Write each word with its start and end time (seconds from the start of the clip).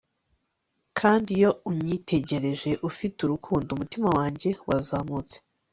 kandi 0.99 1.29
iyo 1.37 1.51
unyitegereje 1.69 2.71
ufite 2.89 3.17
urukundo, 3.21 3.67
umutima 3.71 4.07
wanjye 4.17 4.49
wazamutse 4.67 5.35